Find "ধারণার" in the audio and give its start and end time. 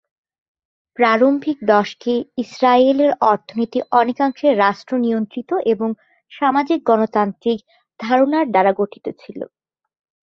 7.99-8.45